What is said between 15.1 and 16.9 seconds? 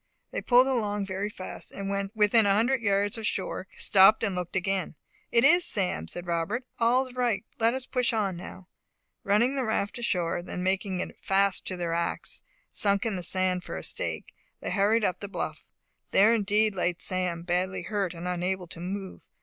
the bluff. There indeed